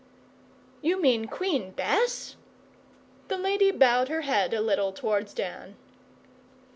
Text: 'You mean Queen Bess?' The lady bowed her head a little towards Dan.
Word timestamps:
'You 0.81 0.99
mean 0.99 1.25
Queen 1.27 1.73
Bess?' 1.73 2.35
The 3.27 3.37
lady 3.37 3.69
bowed 3.69 4.09
her 4.09 4.21
head 4.21 4.51
a 4.51 4.59
little 4.59 4.91
towards 4.91 5.31
Dan. 5.31 5.75